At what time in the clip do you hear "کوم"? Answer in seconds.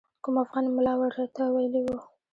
0.23-0.35